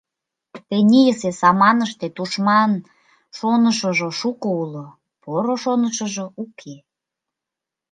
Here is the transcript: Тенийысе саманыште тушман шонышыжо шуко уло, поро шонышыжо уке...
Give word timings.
Тенийысе 0.67 1.29
саманыште 1.39 2.07
тушман 2.15 2.71
шонышыжо 3.37 4.09
шуко 4.19 4.47
уло, 4.61 4.85
поро 5.21 5.55
шонышыжо 5.63 6.25
уке... 6.43 6.75